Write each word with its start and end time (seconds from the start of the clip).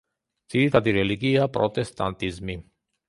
ძირითადი 0.53 0.93
რელიგიაა 0.97 1.51
პროტესტანტიზმი. 1.59 2.57